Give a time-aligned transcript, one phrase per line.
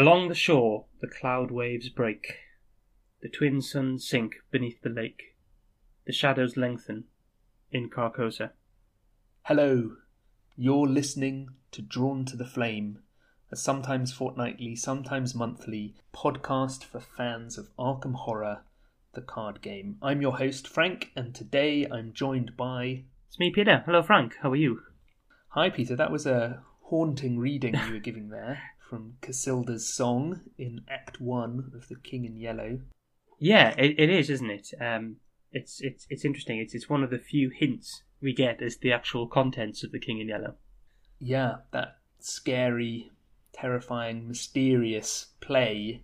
[0.00, 2.36] Along the shore the cloud waves break,
[3.20, 5.36] the twin suns sink beneath the lake,
[6.06, 7.04] the shadows lengthen
[7.70, 8.52] in Carcosa.
[9.42, 9.96] Hello,
[10.56, 13.00] you're listening to Drawn to the Flame,
[13.52, 18.62] a sometimes fortnightly, sometimes monthly podcast for fans of Arkham Horror,
[19.12, 19.98] the card game.
[20.00, 23.02] I'm your host, Frank, and today I'm joined by.
[23.28, 23.82] It's me, Peter.
[23.84, 24.36] Hello, Frank.
[24.40, 24.80] How are you?
[25.48, 25.94] Hi, Peter.
[25.94, 31.70] That was a haunting reading you were giving there from Casilda's song in Act One
[31.76, 32.80] of The King in Yellow.
[33.38, 34.72] Yeah, it, it is, isn't it?
[34.80, 35.18] Um,
[35.52, 36.58] it's it's it's interesting.
[36.58, 40.00] It's it's one of the few hints we get as the actual contents of The
[40.00, 40.54] King in Yellow.
[41.20, 43.12] Yeah, that scary,
[43.52, 46.02] terrifying, mysterious play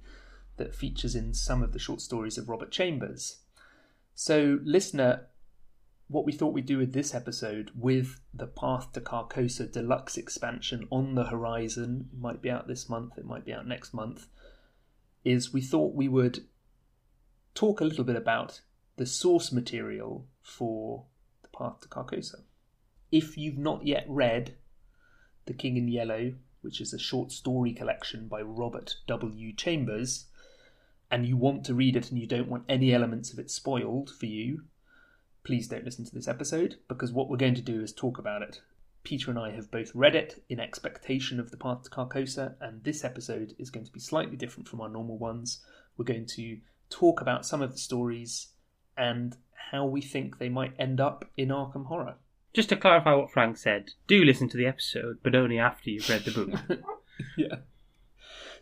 [0.57, 3.39] that features in some of the short stories of Robert Chambers.
[4.15, 5.27] So, listener,
[6.09, 10.87] what we thought we'd do with this episode, with the Path to Carcosa deluxe expansion
[10.91, 14.27] on the horizon, it might be out this month, it might be out next month,
[15.25, 16.45] is we thought we would
[17.55, 18.61] talk a little bit about
[18.97, 21.07] the source material for
[21.43, 22.43] the Path to Carcosa.
[23.11, 24.57] If you've not yet read
[25.47, 29.53] The King in Yellow, which is a short story collection by Robert W.
[29.53, 30.27] Chambers,
[31.11, 34.11] and you want to read it and you don't want any elements of it spoiled
[34.11, 34.63] for you,
[35.47, 38.43] please don't listen to this episode because what we're going to do is talk about
[38.43, 38.61] it.
[39.05, 42.83] Peter and I have both read it in expectation of the path to Carcosa, and
[42.83, 45.65] this episode is going to be slightly different from our normal ones.
[45.97, 46.59] We're going to
[46.91, 48.49] talk about some of the stories
[48.97, 49.37] and
[49.71, 52.17] how we think they might end up in Arkham Horror.
[52.53, 56.09] Just to clarify what Frank said, do listen to the episode, but only after you've
[56.11, 56.81] read the book.
[57.37, 57.59] yeah.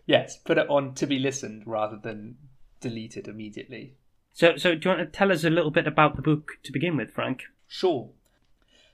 [0.05, 2.37] Yes, put it on to be listened rather than
[2.81, 3.95] deleted immediately.
[4.35, 6.73] So, so do you want to tell us a little bit about the book to
[6.73, 7.45] begin with, Frank?
[7.69, 8.11] Sure.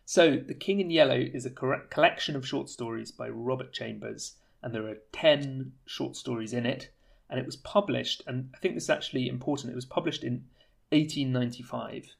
[0.05, 4.75] So, The King in Yellow is a collection of short stories by Robert Chambers, and
[4.75, 6.91] there are 10 short stories in it.
[7.29, 10.45] And it was published, and I think this is actually important, it was published in
[10.91, 12.15] 1895.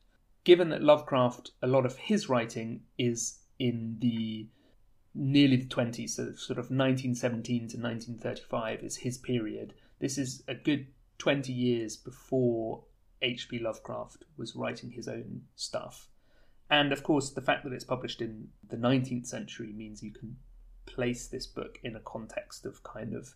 [0.45, 4.47] Given that Lovecraft, a lot of his writing is in the
[5.15, 9.75] nearly the 20s, so sort of 1917 to 1935 is his period.
[9.99, 10.87] This is a good
[11.19, 12.85] 20 years before
[13.23, 13.59] H.P.
[13.59, 16.09] Lovecraft was writing his own stuff.
[16.71, 20.37] And of course, the fact that it's published in the 19th century means you can
[20.87, 23.35] place this book in a context of kind of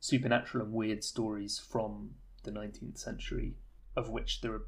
[0.00, 2.10] supernatural and weird stories from
[2.42, 3.54] the 19th century,
[3.96, 4.62] of which there are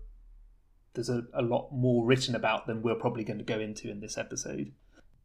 [0.97, 4.01] there's a, a lot more written about than we're probably going to go into in
[4.01, 4.73] this episode.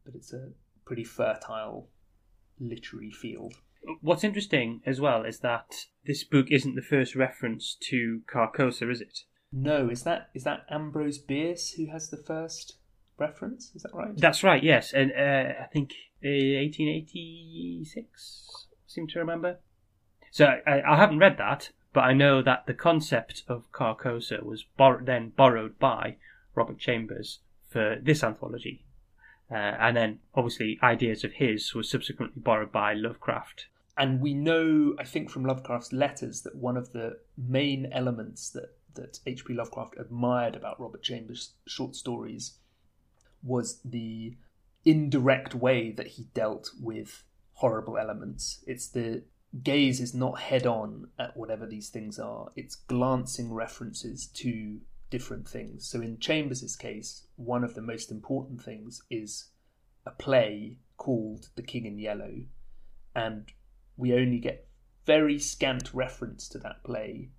[0.04, 0.50] But it's a
[0.84, 1.88] pretty fertile
[2.60, 3.54] literary field.
[4.02, 5.74] What's interesting as well is that
[6.06, 9.22] this book isn't the first reference to Carcosa, is it?
[9.52, 12.78] No, is that is that Ambrose Bierce who has the first
[13.18, 13.72] reference?
[13.76, 14.16] Is that right?
[14.16, 14.94] That's right, yes.
[14.94, 15.92] And uh, I think
[16.24, 19.60] uh, 1886, I seem to remember.
[20.32, 24.66] So I, I haven't read that, but I know that the concept of Carcosa was
[24.78, 26.18] bor- then borrowed by
[26.56, 28.84] Robert Chambers for this anthology.
[29.52, 33.68] Uh, and then, obviously, ideas of his were subsequently borrowed by Lovecraft.
[33.98, 38.78] And we know, I think, from Lovecraft's letters that one of the main elements that,
[38.96, 39.54] that H.P.
[39.54, 42.54] Lovecraft admired about Robert Chambers' short stories
[43.44, 44.38] was the
[44.86, 47.24] indirect way that he dealt with
[47.56, 48.64] horrible elements.
[48.66, 49.24] It's the
[49.64, 54.80] gaze is not head on at whatever these things are, it's glancing references to
[55.12, 55.88] different things.
[55.88, 59.50] So in Chambers' case, one of the most important things is
[60.08, 62.42] a play called The King in Yellow,
[63.14, 63.52] and
[63.98, 64.68] we only get
[65.06, 67.30] very scant reference to that play,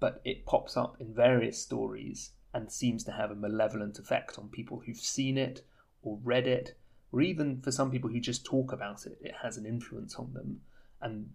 [0.00, 4.48] but it pops up in various stories and seems to have a malevolent effect on
[4.48, 5.62] people who've seen it
[6.02, 6.76] or read it,
[7.12, 10.32] or even for some people who just talk about it, it has an influence on
[10.32, 10.60] them.
[11.00, 11.30] And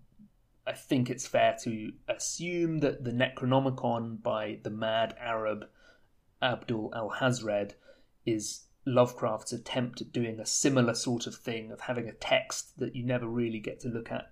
[0.68, 5.66] I think it's fair to assume that the Necronomicon by the mad Arab
[6.46, 7.74] Abdul Alhazred
[8.26, 12.96] is Lovecraft's attempt at doing a similar sort of thing of having a text that
[12.96, 14.32] you never really get to look at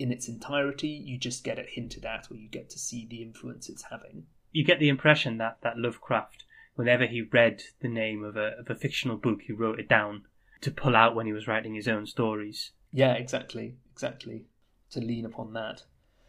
[0.00, 3.22] in its entirety, you just get it hinted at or you get to see the
[3.22, 4.24] influence it's having.
[4.50, 6.44] You get the impression that, that Lovecraft,
[6.74, 10.24] whenever he read the name of a, of a fictional book, he wrote it down
[10.62, 12.70] to pull out when he was writing his own stories.
[12.92, 14.46] Yeah, exactly, exactly.
[14.92, 15.82] To lean upon that.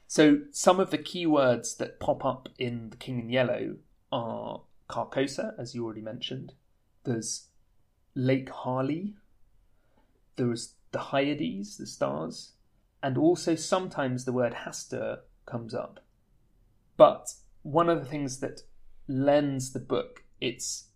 [0.05, 3.77] So some of the keywords that pop up in The King in Yellow
[4.11, 6.53] are Carcosa, as you already mentioned.
[7.05, 7.47] There's
[8.13, 9.15] Lake Hali.
[10.35, 12.51] There's the Hyades, the stars.
[13.01, 15.99] And also sometimes the word Hastur comes up.
[16.97, 17.33] But
[17.63, 18.61] one of the things that
[19.07, 20.87] lends the book its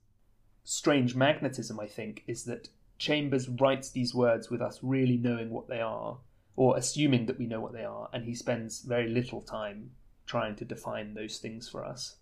[0.63, 5.67] strange magnetism, I think, is that Chambers writes these words with us really knowing what
[5.67, 6.17] they are,
[6.55, 9.91] or assuming that we know what they are, and he spends very little time
[10.25, 12.15] trying to define those things for us.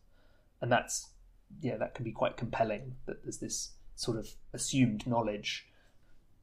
[0.61, 1.11] And that's,
[1.61, 5.67] yeah, that can be quite compelling that there's this sort of assumed knowledge,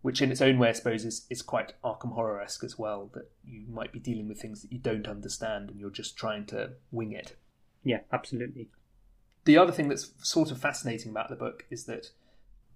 [0.02, 3.11] which in its own way, I suppose, is, is quite Arkham Horror esque as well,
[3.14, 6.47] that you might be dealing with things that you don't understand and you're just trying
[6.47, 7.37] to wing it.
[7.85, 8.69] Yeah, absolutely.
[9.44, 12.11] The other thing that's sort of fascinating about the book is that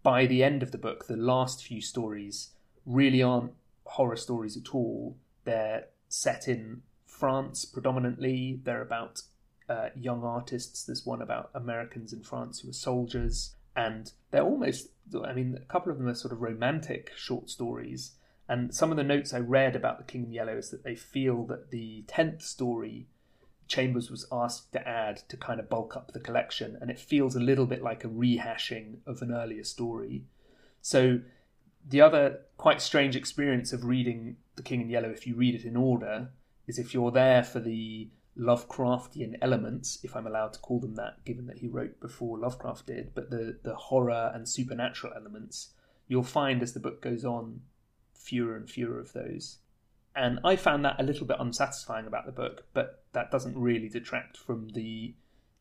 [0.03, 2.51] by the end of the book, the last few stories
[2.85, 3.53] really aren't
[3.85, 5.17] horror stories at all.
[5.45, 8.61] They're set in France predominantly.
[8.63, 9.23] They're about
[9.69, 10.85] uh, young artists.
[10.85, 13.55] There's one about Americans in France who are soldiers.
[13.77, 14.89] And they're almost,
[15.25, 18.13] I mean, a couple of them are sort of romantic short stories.
[18.49, 20.95] And some of the notes I read about The King in Yellow is that they
[20.95, 23.09] feel that the 10th story
[23.67, 27.35] Chambers was asked to add to kind of bulk up the collection, and it feels
[27.35, 30.25] a little bit like a rehashing of an earlier story.
[30.83, 31.21] So
[31.89, 35.65] the other quite strange experience of reading The King in Yellow, if you read it
[35.65, 36.29] in order,
[36.67, 38.09] is if you're there for the
[38.39, 42.87] Lovecraftian elements, if I'm allowed to call them that, given that he wrote before Lovecraft
[42.87, 45.73] did, but the, the horror and supernatural elements,
[46.09, 47.61] you'll find as the book goes on
[48.13, 49.59] fewer and fewer of those.
[50.17, 53.89] And I found that a little bit unsatisfying about the book, but that doesn't really
[53.89, 55.15] detract from the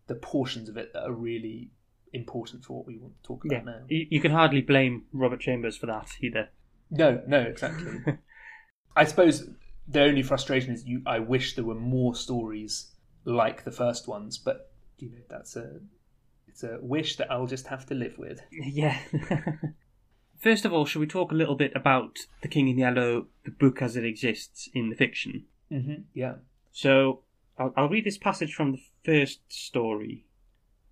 [0.08, 1.72] the portions of it that are really
[2.12, 3.72] important for what we want to talk about yeah.
[3.72, 3.80] now.
[3.88, 6.50] You, you can hardly blame Robert Chambers for that either.
[6.92, 8.18] No, no, exactly.
[8.96, 9.50] I suppose
[9.88, 11.02] the only frustration is you.
[11.06, 12.92] I wish there were more stories
[13.26, 15.80] like the first ones, but you know that's a
[16.48, 18.42] it's a wish that I'll just have to live with.
[18.52, 19.00] Yeah.
[20.40, 23.52] First of all, should we talk a little bit about The King in Yellow, the
[23.52, 25.46] book as it exists in the fiction?
[25.72, 26.02] Mm-hmm.
[26.14, 26.34] Yeah.
[26.74, 27.22] So
[27.58, 30.26] I'll, I'll read this passage from the first story.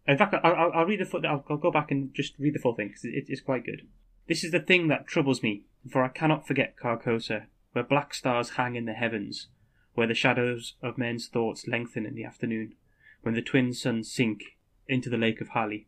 [0.07, 2.59] In fact, I'll, I'll, read the full, I'll, I'll go back and just read the
[2.59, 3.87] full thing because it, it's quite good.
[4.27, 8.51] This is the thing that troubles me, for I cannot forget Carcosa, where black stars
[8.51, 9.47] hang in the heavens,
[9.93, 12.75] where the shadows of men's thoughts lengthen in the afternoon,
[13.21, 14.41] when the twin suns sink
[14.87, 15.87] into the lake of Hali,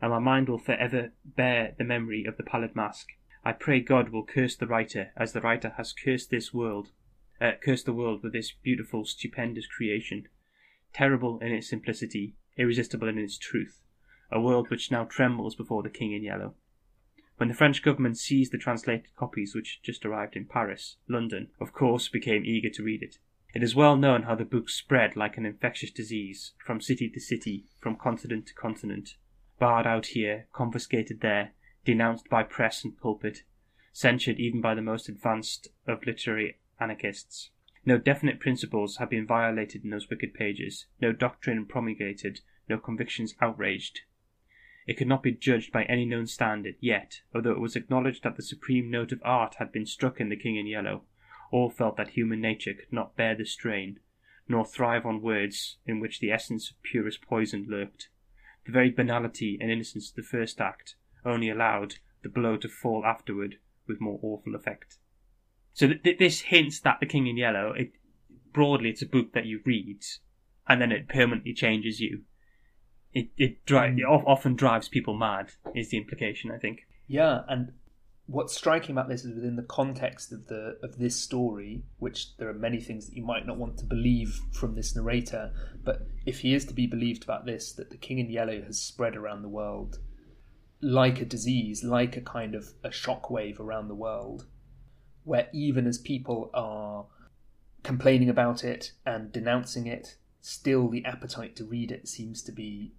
[0.00, 3.08] and my mind will forever bear the memory of the pallid mask.
[3.44, 6.88] I pray God will curse the writer as the writer has cursed this world,
[7.40, 10.28] uh, cursed the world with this beautiful, stupendous creation,
[10.92, 13.80] terrible in its simplicity, irresistible in its truth,
[14.30, 16.54] a world which now trembles before the King in Yellow.
[17.36, 21.48] When the French government seized the translated copies which had just arrived in Paris, London,
[21.60, 23.18] of course, became eager to read it.
[23.54, 27.20] It is well known how the book spread like an infectious disease, from city to
[27.20, 29.16] city, from continent to continent,
[29.58, 31.52] barred out here, confiscated there,
[31.84, 33.44] denounced by press and pulpit,
[33.92, 37.50] censured even by the most advanced of literary anarchists.
[37.84, 43.34] No definite principles have been violated in those wicked pages, no doctrine promulgated, no convictions
[43.40, 44.00] outraged.
[44.86, 48.36] It could not be judged by any known standard, yet, although it was acknowledged that
[48.36, 51.02] the supreme note of art had been struck in the King in Yellow,
[51.50, 53.98] all felt that human nature could not bear the strain,
[54.48, 58.10] nor thrive on words in which the essence of purest poison lurked.
[58.64, 60.94] The very banality and innocence of the first act
[61.24, 63.56] only allowed the blow to fall afterward
[63.88, 64.98] with more awful effect.
[65.72, 67.92] So th- th- this hints that The King in Yellow, it,
[68.52, 70.02] broadly, it's a book that you read,
[70.68, 72.22] and then it permanently changes you.
[73.16, 73.98] It it, dri- mm.
[73.98, 75.50] it often drives people mad.
[75.74, 76.86] Is the implication, I think.
[77.08, 77.72] Yeah, and
[78.26, 82.50] what's striking about this is within the context of the of this story, which there
[82.50, 85.50] are many things that you might not want to believe from this narrator,
[85.82, 88.78] but if he is to be believed about this, that the King in Yellow has
[88.78, 89.98] spread around the world
[90.82, 94.44] like a disease, like a kind of a shockwave around the world,
[95.24, 97.06] where even as people are
[97.82, 102.92] complaining about it and denouncing it, still the appetite to read it seems to be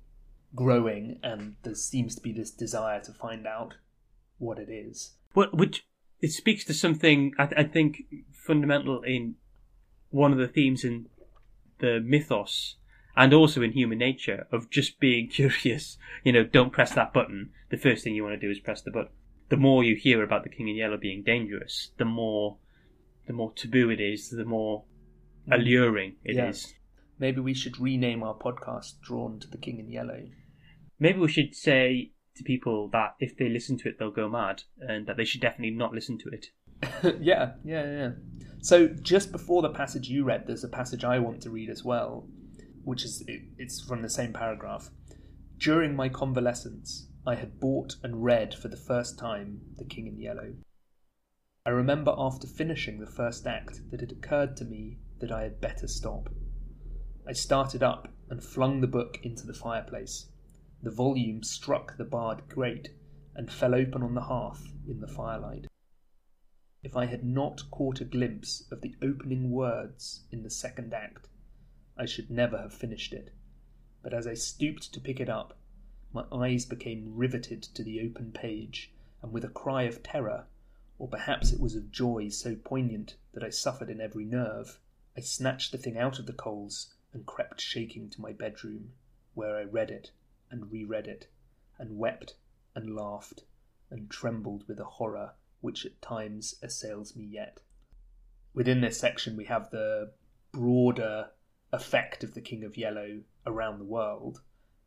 [0.55, 3.75] growing, and there seems to be this desire to find out
[4.37, 5.13] what it is.
[5.35, 5.85] Well, which
[6.21, 9.35] it speaks to something I, I think fundamental in
[10.09, 11.07] one of the themes in
[11.79, 12.75] the mythos
[13.15, 15.97] and also in human nature of just being curious.
[16.23, 17.51] You know, don't press that button.
[17.69, 19.11] The first thing you want to do is press the button.
[19.49, 22.57] The more you hear about the King in Yellow being dangerous, the more
[23.27, 24.83] the more taboo it is, the more
[25.51, 26.73] alluring it is.
[27.19, 30.27] Maybe we should rename our podcast "Drawn to the King in Yellow."
[30.99, 34.63] Maybe we should say to people that if they listen to it, they'll go mad,
[34.79, 36.47] and that they should definitely not listen to it.
[37.19, 38.11] yeah, yeah, yeah.
[38.61, 41.83] So just before the passage you read, there's a passage I want to read as
[41.83, 42.27] well,
[42.83, 44.89] which is it's from the same paragraph.
[45.57, 50.19] During my convalescence, I had bought and read for the first time The King in
[50.19, 50.53] Yellow.
[51.65, 55.59] I remember after finishing the first act that it occurred to me that I had
[55.59, 56.29] better stop.
[57.29, 60.29] I started up and flung the book into the fireplace.
[60.81, 62.93] The volume struck the barred grate
[63.35, 65.67] and fell open on the hearth in the firelight.
[66.83, 71.27] if I had not caught a glimpse of the opening words in the second act,
[71.97, 73.33] I should never have finished it.
[74.01, 75.57] But as I stooped to pick it up,
[76.13, 80.47] my eyes became riveted to the open page, and with a cry of terror,
[80.97, 84.79] or perhaps it was of joy so poignant that I suffered in every nerve,
[85.17, 88.91] I snatched the thing out of the coals and crept shaking to my bedroom,
[89.33, 90.11] where I read it
[90.51, 91.27] and reread it,
[91.79, 92.35] and wept
[92.75, 93.43] and laughed
[93.89, 97.59] and trembled with a horror which at times assails me yet.
[98.53, 100.11] Within this section, we have the
[100.51, 101.29] broader
[101.73, 104.41] effect of the King of Yellow around the world,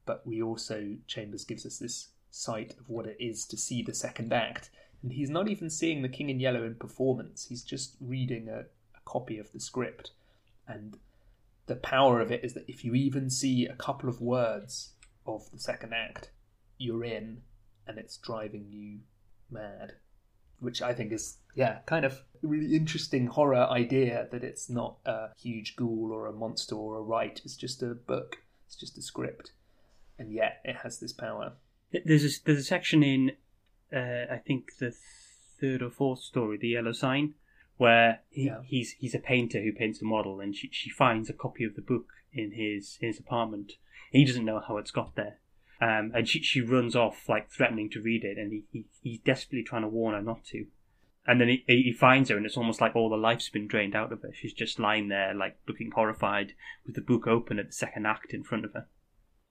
[0.06, 3.92] but we also, Chambers gives us this sight of what it is to see the
[3.92, 4.70] second act.
[5.02, 8.60] And he's not even seeing the King in Yellow in performance, he's just reading a,
[8.60, 10.12] a copy of the script.
[10.68, 10.96] And
[11.70, 14.90] the power of it is that if you even see a couple of words
[15.24, 16.30] of the second act,
[16.76, 17.42] you're in
[17.86, 18.98] and it's driving you
[19.50, 19.94] mad
[20.60, 24.98] which I think is yeah, kind of a really interesting horror idea that it's not
[25.04, 27.40] a huge ghoul or a monster or a rite.
[27.44, 28.36] It's just a book.
[28.66, 29.52] It's just a script,
[30.18, 31.54] and yet it has this power.
[32.04, 33.32] There's a, there's a section in
[33.92, 34.94] uh, I think the
[35.60, 37.34] third or fourth story, the Yellow Sign,
[37.80, 38.60] where he, yeah.
[38.62, 41.76] he's he's a painter who paints a model, and she she finds a copy of
[41.76, 43.72] the book in his in his apartment.
[44.12, 45.38] He doesn't know how it's got there,
[45.80, 49.20] um, and she, she runs off, like threatening to read it, and he, he he's
[49.20, 50.66] desperately trying to warn her not to.
[51.26, 53.96] And then he, he finds her, and it's almost like all the life's been drained
[53.96, 54.30] out of her.
[54.34, 56.52] She's just lying there, like looking horrified,
[56.84, 58.88] with the book open at the second act in front of her.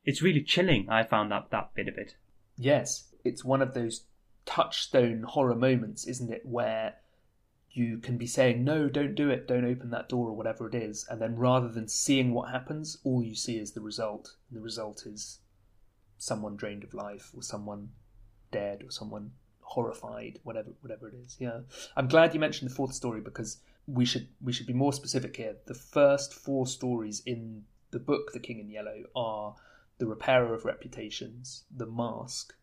[0.05, 0.87] It's really chilling.
[0.87, 2.15] I found that that bit of it.
[2.57, 4.05] Yes, it's one of those
[4.45, 6.95] touchstone horror moments, isn't it, where
[7.79, 10.75] you can be saying no, don't do it, don't open that door, or whatever it
[10.75, 14.35] is, and then rather than seeing what happens, all you see is the result.
[14.49, 15.39] And the result is
[16.17, 17.89] someone drained of life or someone
[18.51, 19.31] dead or someone
[19.61, 21.37] horrified, whatever whatever it is.
[21.39, 21.61] Yeah,
[21.95, 23.57] I'm glad you mentioned the fourth story because
[23.87, 25.55] we should we should be more specific here.
[25.65, 29.55] The first four stories in the book, The King in Yellow, are
[29.97, 32.53] the Repairer of Reputations, The Mask,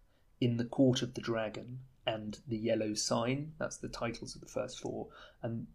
[0.40, 3.52] In the Court of the Dragon, and The Yellow Sign.
[3.58, 5.08] That's the titles of the first four,
[5.42, 5.66] and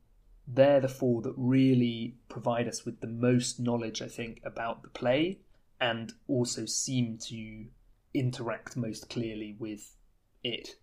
[0.47, 4.89] they're the four that really provide us with the most knowledge, I think, about the
[4.89, 5.39] play
[5.79, 7.65] and also seem to
[8.13, 9.95] interact most clearly with
[10.43, 10.75] it.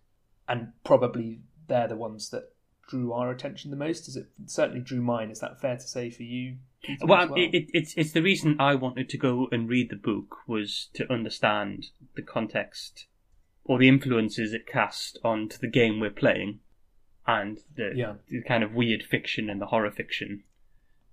[0.47, 2.51] And probably they're the ones that
[2.87, 4.07] drew our attention the most.
[4.07, 5.29] Is it certainly drew mine?
[5.29, 6.57] Is that fair to say for you?
[7.01, 7.33] well, well?
[7.35, 11.11] It, it's it's the reason I wanted to go and read the book was to
[11.11, 13.05] understand the context
[13.69, 16.59] or the influences it cast onto the game we're playing,
[17.27, 18.13] and the, yeah.
[18.27, 20.43] the kind of weird fiction and the horror fiction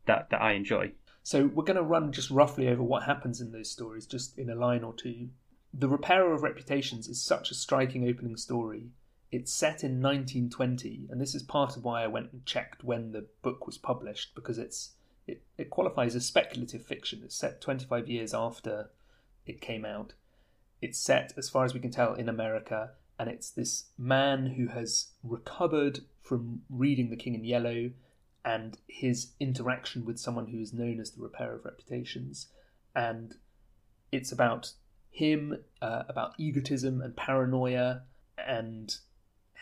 [0.07, 0.93] that that I enjoy.
[1.23, 4.49] So we're going to run just roughly over what happens in those stories, just in
[4.49, 5.29] a line or two.
[5.75, 8.85] The Repairer of Reputations is such a striking opening story.
[9.31, 13.13] It's set in 1920, and this is part of why I went and checked when
[13.13, 14.93] the book was published, because it's
[15.27, 17.21] it, it qualifies as speculative fiction.
[17.23, 18.89] It's set 25 years after
[19.45, 20.15] it came out.
[20.81, 24.69] It's set, as far as we can tell, in America, and it's this man who
[24.69, 27.91] has recovered from reading The King in Yellow
[28.45, 32.49] and his interaction with someone who is known as the repairer of reputations.
[32.95, 33.35] And
[34.13, 34.73] it's about
[35.11, 38.03] him, uh, about egotism and paranoia,
[38.39, 38.95] and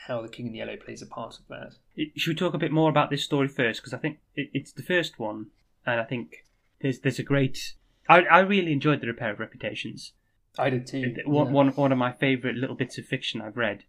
[0.07, 1.75] how the King in Yellow plays a part of that.
[2.17, 3.81] Should we talk a bit more about this story first?
[3.81, 5.47] Because I think it's the first one,
[5.87, 6.45] and I think
[6.81, 7.75] there's there's a great.
[8.09, 10.13] I I really enjoyed the Repair of Reputations.
[10.59, 11.17] I did too.
[11.27, 11.53] One, yeah.
[11.53, 13.85] one, one of my favourite little bits of fiction I've read.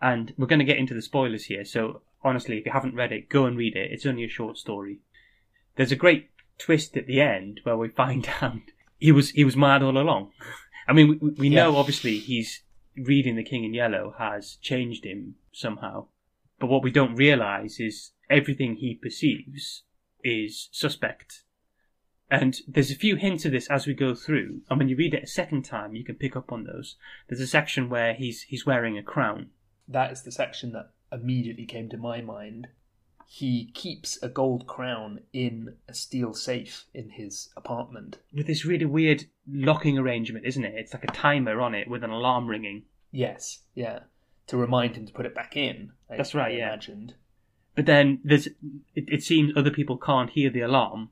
[0.00, 3.12] And we're going to get into the spoilers here, so honestly, if you haven't read
[3.12, 3.90] it, go and read it.
[3.90, 5.00] It's only a short story.
[5.76, 8.60] There's a great twist at the end where we find out
[8.98, 10.32] he was he was mad all along.
[10.86, 12.62] I mean, we, we know obviously he's
[12.96, 16.06] reading The King in Yellow has changed him somehow,
[16.58, 19.82] but what we don't realize is everything he perceives
[20.24, 21.44] is suspect.
[22.30, 25.14] And there's a few hints of this as we go through, and when you read
[25.14, 26.96] it a second time, you can pick up on those.
[27.26, 29.50] There's a section where he's he's wearing a crown.
[29.88, 32.68] That is the section that immediately came to my mind.
[33.26, 38.18] He keeps a gold crown in a steel safe in his apartment.
[38.32, 40.74] With this really weird locking arrangement, isn't it?
[40.76, 42.84] It's like a timer on it with an alarm ringing.
[43.10, 44.00] Yes, yeah.
[44.48, 45.92] To remind him to put it back in.
[46.10, 46.68] I, That's right, I yeah.
[46.68, 47.14] Imagined.
[47.74, 51.10] But then there's it, it seems other people can't hear the alarm,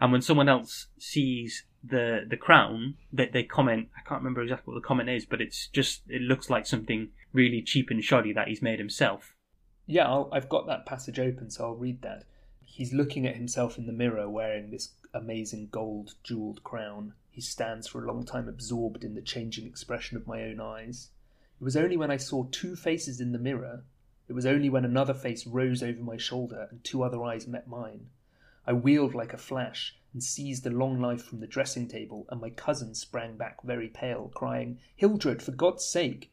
[0.00, 3.88] and when someone else sees the the crown, they, they comment.
[3.96, 7.10] I can't remember exactly what the comment is, but it's just it looks like something
[7.32, 9.34] really cheap and shoddy that he's made himself.
[9.86, 12.24] Yeah, i have got that passage open, so I'll read that.
[12.64, 17.14] He's looking at himself in the mirror wearing this amazing gold jeweled crown.
[17.30, 21.08] He stands for a long time absorbed in the changing expression of my own eyes.
[21.60, 23.84] It was only when I saw two faces in the mirror,
[24.28, 27.66] It was only when another face rose over my shoulder and two other eyes met
[27.66, 28.10] mine.
[28.68, 32.38] I wheeled like a flash and seized a long knife from the dressing table, and
[32.38, 36.30] my cousin sprang back very pale, crying, Hildred, for God's sake!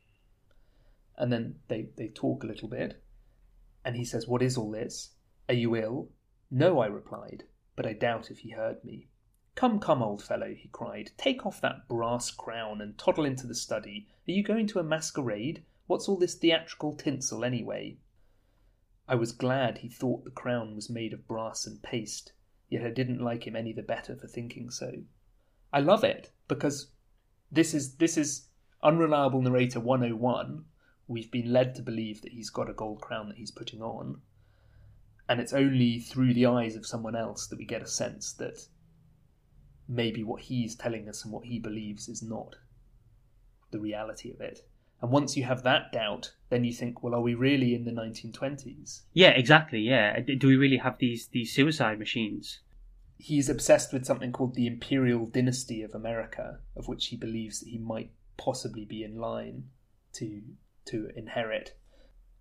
[1.18, 3.02] And then they, they talk a little bit,
[3.86, 5.12] and he says, What is all this?
[5.48, 6.10] Are you ill?
[6.52, 7.46] No, I replied,
[7.78, 9.08] but I doubt if he heard me.
[9.56, 13.56] Come, come, old fellow, he cried, take off that brass crown and toddle into the
[13.56, 14.10] study.
[14.28, 15.64] Are you going to a masquerade?
[15.88, 17.96] What's all this theatrical tinsel, anyway?
[19.08, 22.34] I was glad he thought the crown was made of brass and paste,
[22.70, 25.04] yet I didn't like him any the better for thinking so.
[25.72, 26.92] I love it because
[27.52, 28.48] this is this is
[28.82, 30.66] unreliable narrator 101.
[31.08, 34.22] We've been led to believe that he's got a gold crown that he's putting on,
[35.30, 38.68] and it's only through the eyes of someone else that we get a sense that
[39.88, 42.56] maybe what he's telling us and what he believes is not
[43.70, 44.68] the reality of it.
[45.06, 47.92] And once you have that doubt, then you think, well, are we really in the
[47.92, 49.04] 1920s?
[49.14, 49.82] Yeah, exactly.
[49.82, 52.62] Yeah, do we really have these these suicide machines?
[53.20, 57.70] He's obsessed with something called the Imperial Dynasty of America, of which he believes that
[57.70, 59.66] he might possibly be in line
[60.14, 60.42] to
[60.86, 61.78] to inherit.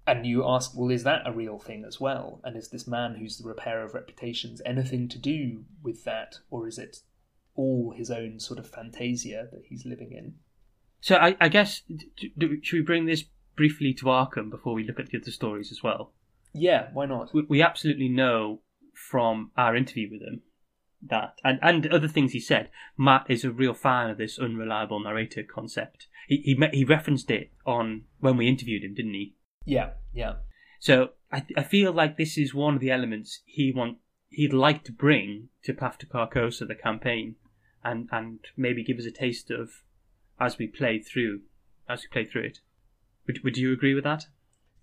[0.07, 2.41] And you ask, well, is that a real thing as well?
[2.45, 6.67] And is this man who's the repairer of reputations anything to do with that, or
[6.67, 7.03] is it
[7.57, 10.37] all his own sort of fantasia that he's living in.
[11.05, 11.83] So I, I guess
[12.39, 13.25] do, should we bring this
[13.57, 16.15] briefly to Arkham before we look at the other stories as well?
[16.55, 17.35] Yeah, why not?
[17.35, 18.61] We, we absolutely know
[18.95, 20.41] from our interview with him
[21.03, 24.99] that, and, and other things he said, Matt is a real fan of this unreliable
[24.99, 26.07] narrator concept.
[26.27, 29.35] He he, he referenced it on when we interviewed him, didn't he?
[29.67, 30.37] Yeah, yeah.
[30.81, 33.99] So I I feel like this is one of the elements he want
[34.31, 37.35] he'd like to bring to Path to Carcosa, the campaign,
[37.85, 39.69] and and maybe give us a taste of
[40.45, 41.41] as we play through
[41.89, 42.61] as we play through it.
[43.27, 44.27] Would would you agree with that?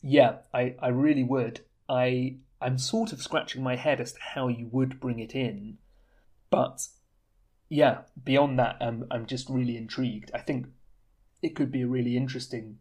[0.01, 1.61] Yeah, I, I really would.
[1.87, 5.77] I I'm sort of scratching my head as to how you would bring it in,
[6.49, 6.87] but
[7.69, 10.31] yeah, beyond that, I'm I'm just really intrigued.
[10.33, 10.67] I think
[11.41, 12.79] it could be a really interesting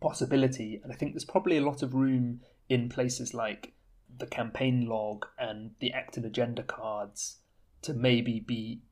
[0.00, 3.74] possibility, and I think there's probably a lot of room in places like
[4.16, 7.38] the campaign log and the act and agenda cards
[7.82, 8.82] to maybe be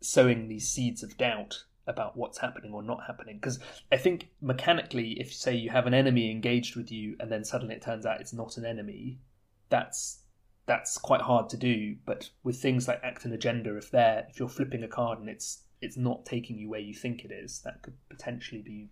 [0.00, 3.36] sowing these seeds of doubt about what's happening or not happening.
[3.36, 3.58] Because
[3.90, 7.74] I think mechanically, if say you have an enemy engaged with you and then suddenly
[7.74, 9.18] it turns out it's not an enemy,
[9.68, 10.20] that's
[10.66, 11.96] that's quite hard to do.
[12.06, 15.28] But with things like Act and Agenda, if they're if you're flipping a card and
[15.28, 18.90] it's it's not taking you where you think it is, that could potentially be.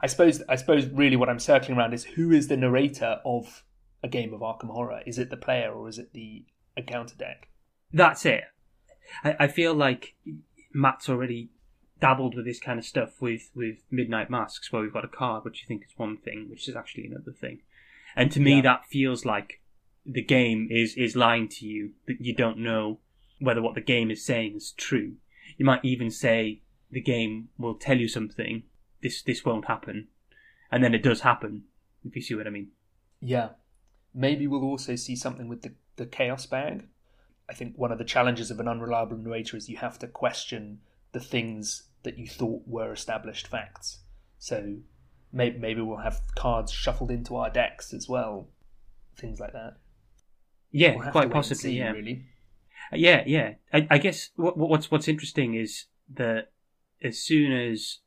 [0.00, 3.64] I suppose I suppose really what I'm circling around is who is the narrator of
[4.02, 5.02] a game of Arkham Horror?
[5.06, 6.44] Is it the player or is it the
[6.76, 7.48] encounter deck?
[7.92, 8.44] That's it.
[9.24, 10.14] I, I feel like
[10.72, 11.50] Matt's already
[12.00, 15.44] dabbled with this kind of stuff with, with Midnight Masks, where we've got a card
[15.44, 17.60] which you think is one thing, which is actually another thing.
[18.16, 18.62] And to me, yeah.
[18.62, 19.60] that feels like
[20.04, 22.98] the game is, is lying to you, that you don't know
[23.38, 25.14] whether what the game is saying is true.
[25.56, 28.64] You might even say the game will tell you something,
[29.02, 30.08] this, this won't happen,
[30.72, 31.64] and then it does happen,
[32.04, 32.68] if you see what I mean.
[33.20, 33.50] Yeah.
[34.14, 36.86] Maybe we'll also see something with the, the Chaos Bag,
[37.50, 40.78] I think one of the challenges of an unreliable narrator is you have to question
[41.10, 44.00] the things that you thought were established facts.
[44.38, 44.76] So
[45.32, 48.48] maybe, maybe we'll have cards shuffled into our decks as well,
[49.16, 49.76] things like that.
[50.70, 51.72] Yeah, we'll quite possibly.
[51.72, 52.26] See, yeah, really.
[52.92, 53.54] Uh, yeah, yeah.
[53.72, 56.50] I, I guess what, what's what's interesting is that
[57.02, 57.98] as soon as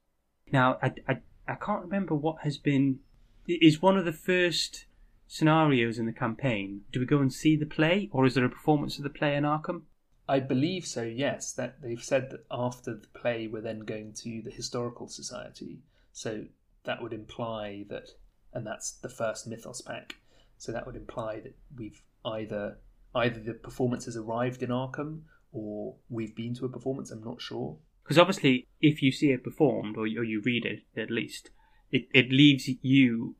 [0.52, 3.00] now I, I I can't remember what has been
[3.48, 4.86] is one of the first
[5.28, 8.50] scenarios in the campaign, do we go and see the play, or is there a
[8.50, 9.82] performance of the play in Arkham?
[10.28, 11.04] I believe so.
[11.04, 15.80] Yes, that they've said that after the play, we're then going to the historical society.
[16.12, 16.46] So
[16.86, 18.10] that would imply that,
[18.54, 20.16] and that's the first Mythos pack.
[20.58, 22.78] So that would imply that we've either
[23.16, 27.12] either the performance has arrived in Arkham or we've been to a performance.
[27.12, 27.78] I'm not sure.
[28.04, 31.52] Because obviously, if you see it performed or, you read it at least,
[31.92, 33.36] it, it leaves you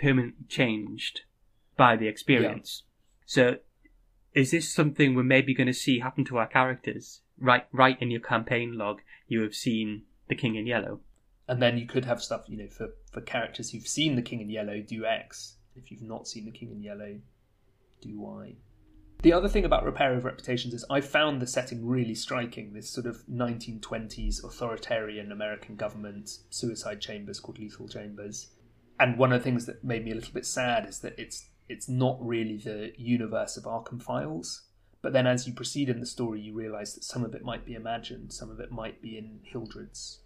[0.00, 1.22] permanently changed
[1.76, 2.84] by the experience.
[2.86, 3.24] Yeah.
[3.26, 3.56] So,
[4.38, 7.22] is this something we're maybe going to see happen to our characters?
[7.40, 11.00] Right, right in your campaign log, you have seen the King in Yellow,
[11.48, 14.40] and then you could have stuff, you know, for for characters who've seen the King
[14.40, 15.56] in Yellow, do X.
[15.74, 17.18] If you've not seen the King in Yellow,
[18.00, 18.54] do Y.
[19.22, 22.72] The other thing about Repair of Reputations is I found the setting really striking.
[22.72, 28.50] This sort of 1920s authoritarian American government suicide chambers called lethal chambers.
[29.00, 31.48] And one of the things that made me a little bit sad is that it's
[31.68, 34.62] it's not really the universe of Arkham Files.
[35.00, 37.64] But then as you proceed in the story, you realise that some of it might
[37.64, 40.20] be imagined, some of it might be in Hildred's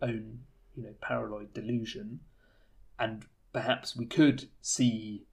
[0.00, 0.40] own,
[0.76, 2.20] you know, paranoid delusion.
[2.98, 5.26] And perhaps we could see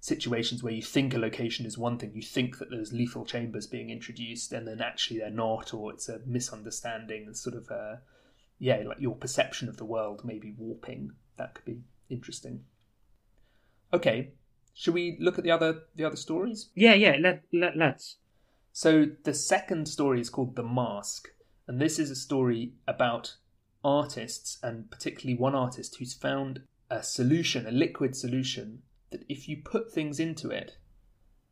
[0.00, 3.66] situations where you think a location is one thing, you think that there's lethal chambers
[3.66, 8.02] being introduced, and then actually they're not, or it's a misunderstanding, and sort of a
[8.58, 11.12] yeah, like your perception of the world maybe warping.
[11.36, 12.64] That could be interesting.
[13.94, 14.32] Okay,
[14.74, 16.70] should we look at the other the other stories?
[16.74, 17.16] Yeah, yeah.
[17.20, 18.16] Let, let let's.
[18.72, 21.28] So the second story is called The Mask,
[21.68, 23.36] and this is a story about
[23.84, 29.62] artists, and particularly one artist who's found a solution, a liquid solution, that if you
[29.64, 30.76] put things into it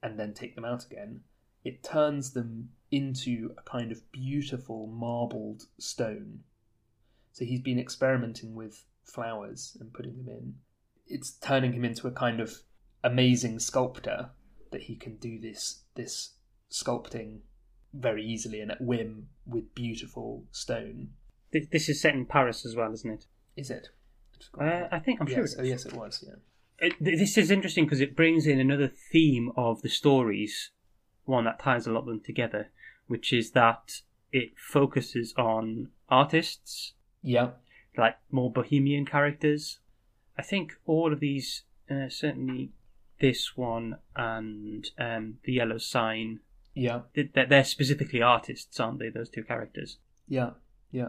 [0.03, 1.21] and then take them out again,
[1.63, 6.41] it turns them into a kind of beautiful marbled stone.
[7.35, 10.55] So he's been experimenting with flowers and putting them in.
[11.13, 12.63] It's turning him into a kind of
[13.05, 14.31] amazing sculptor
[14.71, 16.35] that he can do this this
[16.71, 17.41] sculpting
[17.93, 21.11] very easily and at whim with beautiful stone.
[21.53, 23.27] This, this is set in Paris as well, isn't it?
[23.57, 23.89] Is it?
[24.59, 25.41] Uh, I think I'm sure.
[25.41, 25.57] Yes.
[25.59, 26.25] Oh, yes, it was.
[26.27, 26.87] Yeah.
[26.87, 30.71] It, this is interesting because it brings in another theme of the stories,
[31.27, 32.71] one that ties a lot of them together,
[33.07, 34.01] which is that
[34.33, 37.51] it focuses on artists, Yeah.
[37.97, 39.79] like more bohemian characters.
[40.39, 42.71] I think all of these, uh, certainly
[43.21, 46.41] this one and um, the Yellow Sign,
[46.75, 47.03] Yeah.
[47.15, 49.11] th- they're they're specifically artists, aren't they?
[49.11, 49.99] Those two characters.
[50.29, 50.51] Yeah.
[50.91, 51.09] Yeah.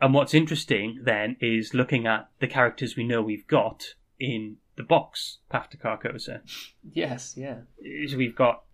[0.00, 4.82] And what's interesting then is looking at the characters we know we've got in the
[4.82, 6.40] box, Path to Carcosa.
[6.92, 7.34] Yes.
[7.36, 7.60] Yeah.
[7.78, 8.64] Is we've got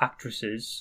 [0.00, 0.80] actresses.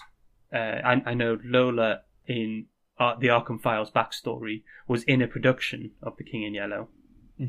[0.54, 2.66] Uh, I, I know Lola in
[3.00, 6.90] uh, the Arkham Files backstory was in a production of The King in Yellow.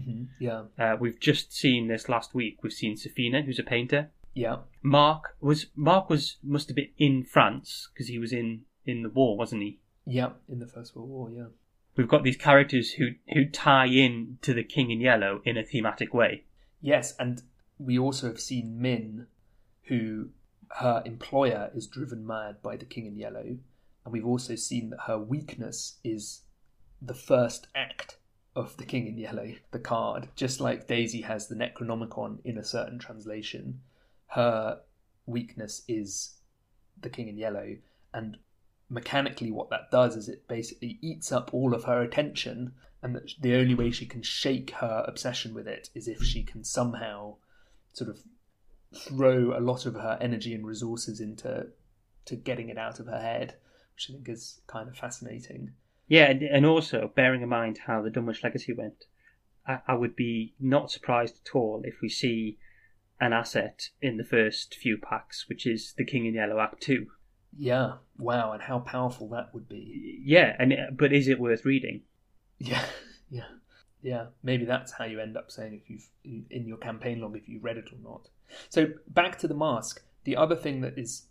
[0.00, 0.64] Hmm Yeah.
[0.78, 2.62] Uh, we've just seen this last week.
[2.62, 4.10] We've seen Sefina, who's a painter.
[4.34, 4.58] Yeah.
[4.82, 9.10] Mark was Mark was must have been in France because he was in in the
[9.10, 9.78] war, wasn't he?
[10.06, 10.30] Yeah.
[10.48, 11.30] In the First World War.
[11.30, 11.46] Yeah.
[11.96, 15.64] We've got these characters who who tie in to the King in Yellow in a
[15.64, 16.44] thematic way.
[16.80, 17.42] Yes, and
[17.78, 19.26] we also have seen Minh,
[19.84, 20.30] who
[20.78, 23.58] her employer is driven mad by the King in Yellow,
[24.04, 26.40] and we've also seen that her weakness is
[27.00, 28.16] the first act
[28.54, 30.28] of the King in Yellow, the card.
[30.36, 33.80] Just like Daisy has the Necronomicon in a certain translation,
[34.28, 34.80] her
[35.26, 36.34] weakness is
[37.00, 37.76] the King in Yellow,
[38.12, 38.36] and
[38.92, 43.32] mechanically what that does is it basically eats up all of her attention and that
[43.40, 47.34] the only way she can shake her obsession with it is if she can somehow
[47.94, 48.20] sort of
[48.94, 51.66] throw a lot of her energy and resources into
[52.26, 53.54] to getting it out of her head
[53.94, 55.72] which i think is kind of fascinating
[56.12, 59.06] Yeah, and, and also bearing in mind how the Dunwich Legacy went,
[59.66, 62.58] I, I would be not surprised at all if we see
[63.18, 67.06] an asset in the first few packs, which is the King in Yellow Act Two.
[67.56, 72.02] yeah wow and how powerful that would be Yeah, and but is it worth reading?
[72.58, 72.84] yeah
[73.30, 73.50] yeah
[74.02, 76.08] yeah maybe that's how you end up saying if you've
[76.50, 78.28] in your campaign log if you've read it or not
[78.68, 81.26] so back to the mask the other thing that is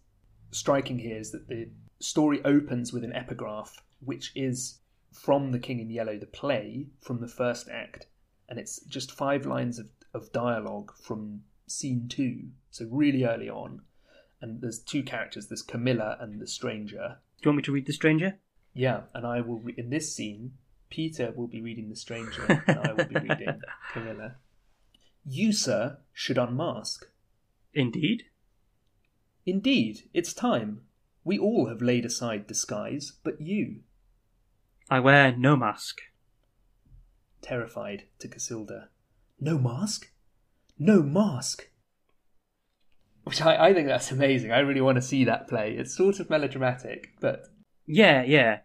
[0.51, 4.79] striking here is that the story opens with an epigraph which is
[5.11, 8.07] from the king in yellow the play from the first act
[8.47, 13.81] and it's just five lines of, of dialogue from scene two so really early on
[14.41, 17.85] and there's two characters there's camilla and the stranger Do you want me to read
[17.87, 18.37] The Stranger?
[18.73, 20.53] yeah, and I will re- in this scene.
[20.89, 23.61] Peter will be reading The Stranger, and I will be reading
[23.93, 24.35] Camilla.
[25.25, 27.05] You, sir, should unmask.
[27.73, 28.23] Indeed.
[29.45, 30.81] Indeed, it's time.
[31.23, 33.81] We all have laid aside disguise, but you,
[34.91, 36.01] I wear no mask.
[37.41, 38.89] terrified to Casilda.
[39.39, 40.11] No mask?
[40.77, 41.69] No mask!
[43.23, 44.51] Which I, I think that's amazing.
[44.51, 45.75] I really want to see that play.
[45.77, 47.45] It's sort of melodramatic, but
[47.87, 48.59] Yeah, yeah.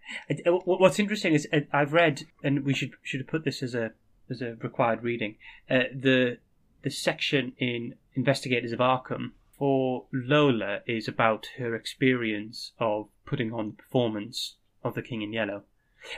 [0.46, 3.74] Wh- What's interesting is uh, I've read, and we should should have put this as
[3.74, 3.92] a
[4.28, 5.36] as a required reading.
[5.70, 6.38] Uh, the
[6.82, 13.70] the section in Investigators of Arkham for Lola is about her experience of putting on
[13.70, 15.62] the performance of the King in Yellow,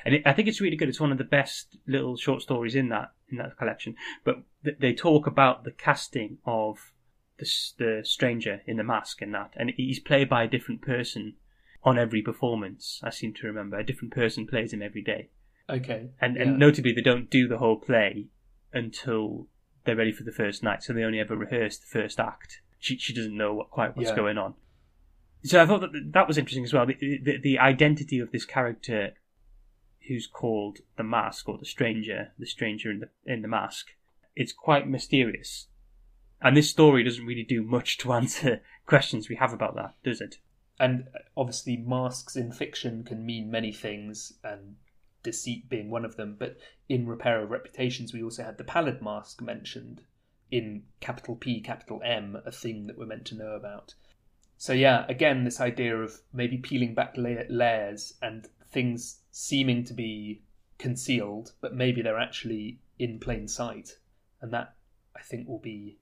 [0.05, 0.89] and it, I think it's really good.
[0.89, 3.95] It's one of the best little short stories in that in that collection.
[4.25, 6.93] But th- they talk about the casting of
[7.39, 7.47] the
[7.79, 11.35] the stranger in the mask and that, and he's played by a different person
[11.85, 13.01] on every performance.
[13.05, 15.31] I seem to remember a different person plays him every day,
[15.71, 16.11] okay.
[16.21, 16.43] and Yeah.
[16.43, 18.29] and notably they don't do the whole play
[18.73, 19.49] until
[19.85, 22.61] they're ready for the first night, so they only ever rehearse the first act.
[22.79, 24.17] She she doesn't know what, quite what's Yeah.
[24.17, 24.55] going on.
[25.45, 26.85] So I thought that that was interesting as well.
[26.87, 29.13] The, the the identity of this character,
[30.09, 33.89] who's called the Mask or the Stranger, the Stranger in the in the Mask,
[34.35, 35.69] it's quite mysterious.
[36.41, 40.21] And this story doesn't really do much to answer questions we have about that, does
[40.21, 40.39] it?
[40.81, 44.77] And uh, obviously, masks in fiction can mean many things, and
[45.23, 46.37] deceit being one of them.
[46.39, 46.57] But
[46.89, 50.03] in Repair of Reputations, we also had the pallid mask mentioned,
[50.51, 53.95] in capital P, capital M, a thing that we're meant to know about.
[54.57, 59.95] So yeah, again, this idea of maybe peeling back la- layers and things seeming to
[59.95, 60.43] be
[60.79, 63.99] concealed, but maybe they're actually in plain sight,
[64.41, 64.75] and that
[65.17, 65.99] I think will be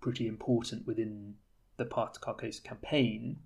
[0.00, 1.34] pretty important within
[1.76, 3.38] the Path to Carcosa campaign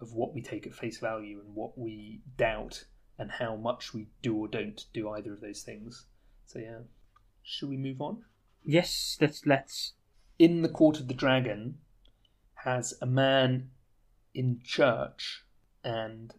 [0.00, 2.84] of what we take at face value and what we doubt
[3.18, 6.06] and how much we do or don't do either of those things.
[6.46, 6.78] So yeah,
[7.42, 8.24] should we move on?
[8.64, 9.92] Yes, let's let's.
[10.38, 11.78] In the court of the dragon,
[12.64, 13.70] has a man
[14.34, 15.44] in church,
[15.84, 16.34] and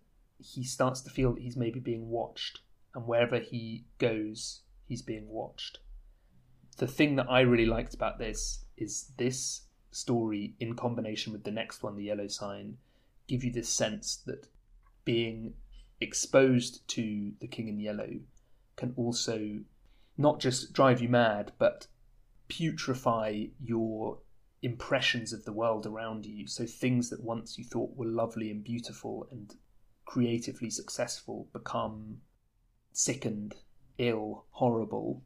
[0.54, 2.60] he starts to feel that he's maybe being watched,
[2.94, 5.80] and wherever he goes, he's being watched.
[6.78, 11.52] The thing that I really liked about this is this story, in combination with the
[11.52, 12.78] next one, the yellow sign,
[13.28, 14.48] give you this sense that
[15.04, 15.54] being
[16.02, 18.20] exposed to the king in yellow
[18.76, 19.60] can also
[20.18, 21.88] not just drive you mad, but
[22.50, 24.20] putrefy your
[24.62, 26.48] impressions of the world around you.
[26.48, 29.56] So things that once you thought were lovely and beautiful and
[30.06, 32.22] creatively successful become
[32.94, 33.56] sickened,
[33.98, 35.24] ill, horrible.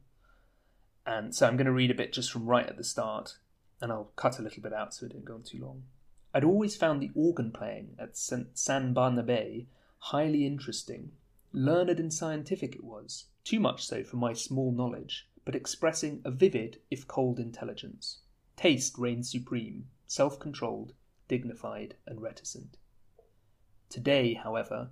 [1.06, 3.38] And so I'm going to read a bit just from right at the start,
[3.80, 5.84] and I'll cut a little bit out so it didn't go on too long.
[6.32, 8.46] I'd always found the organ playing at San
[8.94, 9.66] Barnabé
[9.98, 11.12] highly interesting.
[11.52, 16.30] Learned and scientific it was, too much so for my small knowledge, but expressing a
[16.30, 18.18] vivid, if cold, intelligence.
[18.56, 20.92] Taste reigned supreme, self controlled,
[21.26, 22.76] dignified, and reticent.
[23.90, 24.90] Today, however,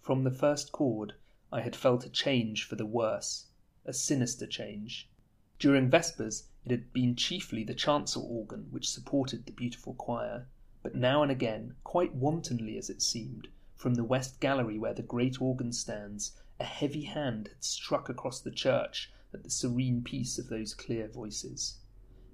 [0.00, 1.14] from the first chord,
[1.50, 3.46] I had felt a change for the worse,
[3.84, 5.10] a sinister change.
[5.58, 10.46] During Vespers, it had been chiefly the chancel organ which supported the beautiful choir,
[10.80, 15.02] but now and again, quite wantonly as it seemed, from the west gallery where the
[15.02, 20.38] great organ stands, a heavy hand had struck across the church at the serene peace
[20.38, 21.80] of those clear voices.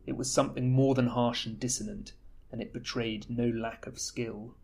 [0.05, 2.13] It was something more than harsh and dissonant,
[2.51, 4.57] and it betrayed no lack of skill.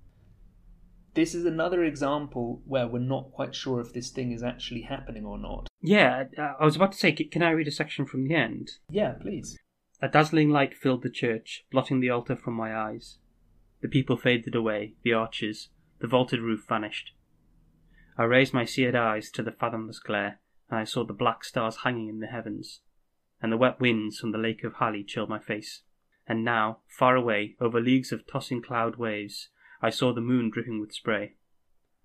[1.18, 5.24] This is another example where we're not quite sure if this thing is actually happening
[5.24, 5.66] or not.
[5.83, 8.70] Yeah, uh, I was about to say, can I read a section from the end?
[8.88, 9.59] Yeah, please.
[10.00, 13.18] A dazzling light filled the church, blotting the altar from my eyes.
[13.83, 17.11] The people faded away, the arches, the vaulted roof vanished.
[18.16, 20.38] I raised my seared eyes to the fathomless glare,
[20.70, 22.83] and I saw the black stars hanging in the heavens,
[23.42, 25.83] and the wet winds from the lake of Hali chilled my face.
[26.28, 29.48] And now, far away, over leagues of tossing cloud waves,
[29.81, 31.35] I saw the moon dripping with spray,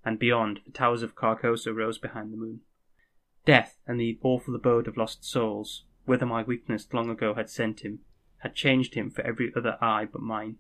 [0.06, 2.62] and beyond, the towers of Carcosa rose behind the moon.
[3.46, 7.82] Death and the awful abode of lost souls, whither my weakness long ago had sent
[7.82, 8.00] him,
[8.40, 10.58] had changed him for every other eye but mine.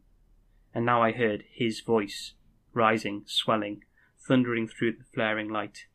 [0.73, 2.33] And now I heard his voice,
[2.73, 3.83] rising, swelling,
[4.19, 5.85] thundering through the flaring light.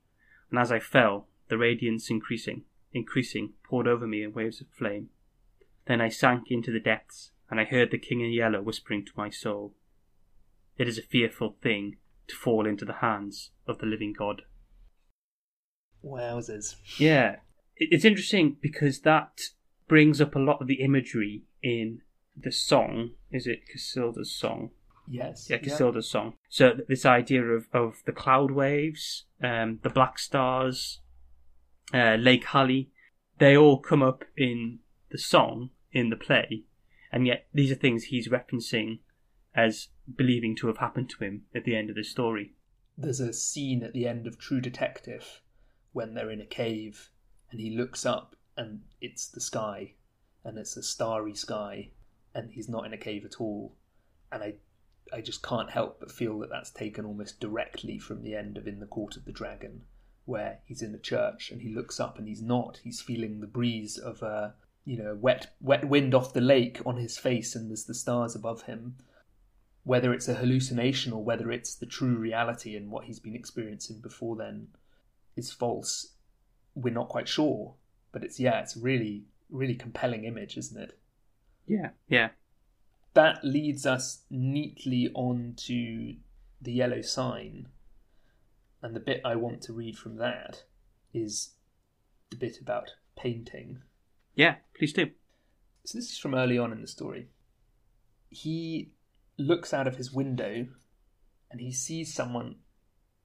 [0.51, 5.09] And as I fell, the radiance increasing, increasing, poured over me in waves of flame.
[5.87, 9.13] Then I sank into the depths, and I heard the King in Yellow whispering to
[9.17, 9.75] my soul,
[10.79, 11.97] It is a fearful thing
[12.29, 14.43] to fall into the hands of the living God.
[16.05, 16.77] Wowzers.
[16.99, 17.37] Yeah,
[17.77, 19.41] it's interesting because that
[19.89, 22.03] brings up a lot of the imagery in
[22.37, 23.11] the song.
[23.33, 24.71] Is it Casilda's song?
[25.11, 25.49] Yes.
[25.51, 26.35] Yeah, Casilda's song.
[26.49, 31.01] So this idea of, of the cloud waves, um, the black stars,
[31.93, 32.91] uh, Lake Hali,
[33.39, 36.65] they all come up in the song in the play,
[37.11, 38.99] and yet these are things he's referencing
[39.55, 42.53] as believing to have happened to him at the end of the story.
[42.97, 45.41] There's a scene at the end of True Detective
[45.93, 47.11] when they're in a cave
[47.51, 49.95] and he looks up and it's the sky
[50.45, 51.91] and it's a starry sky
[52.35, 53.75] and he's not in a cave at all.
[54.31, 54.55] And I,
[55.13, 58.67] I just can't help but feel that that's taken almost directly from the end of
[58.67, 59.83] In the Court of the Dragon,
[60.25, 62.81] where he's in a church and he looks up and he's not.
[62.83, 66.97] He's feeling the breeze of a, you know, wet wet wind off the lake on
[66.97, 68.97] his face and there's the stars above him
[69.85, 74.01] whether it's a hallucination or whether it's the true reality and what he's been experiencing
[74.01, 74.69] before then
[75.37, 76.15] is false,
[76.75, 77.75] we're not quite sure.
[78.13, 80.99] But it's yeah, it's a really, really compelling image, isn't it?
[81.67, 82.31] Yeah, yeah,
[83.15, 86.15] That leads us neatly on to
[86.63, 87.69] the yellow sign.
[88.81, 90.63] And the bit I want to read from that
[91.13, 91.51] is
[92.31, 93.83] the bit about painting.
[94.35, 94.57] yeah.
[94.77, 95.11] Please do.
[95.85, 97.29] So this is from early on in the story.
[98.31, 98.91] He
[99.39, 100.67] looks out of his window
[101.51, 102.57] and he sees someone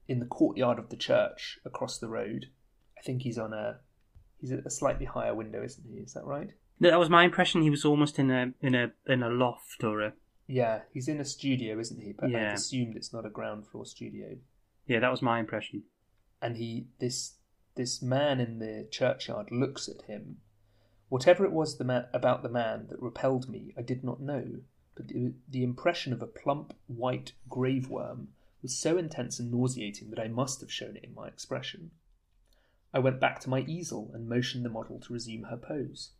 [0.08, 2.46] in the courtyard of the church across the road.
[2.98, 3.80] I think he's on a
[4.40, 5.98] he's at a slightly higher window, isn't he?
[6.00, 6.50] Is that right?
[6.80, 7.62] No, That was my impression.
[7.62, 10.12] He was almost in a in a in a loft or a
[10.46, 12.12] Yeah, he's in a studio, isn't he?
[12.18, 12.48] But Yeah.
[12.50, 14.36] I've assumed it's not a ground floor studio.
[14.86, 15.00] yeah.
[15.00, 15.82] That was my impression.
[16.40, 17.36] And he this
[17.76, 20.36] this man in the churchyard looks at him
[21.08, 24.62] Whatever it was the ma- about the man that repelled me, I did not know,
[24.94, 28.28] but the, the impression of a plump, white grave worm
[28.62, 31.90] was so intense and nauseating that I must have shown it in my expression.
[32.92, 36.12] I went back to my easel and motioned the model to resume her pose.